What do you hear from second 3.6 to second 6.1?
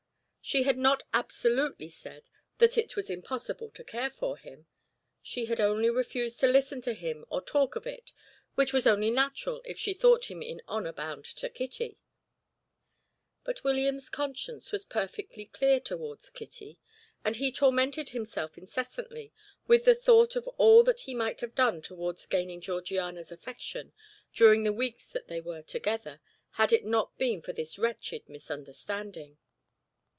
to care for him; she had only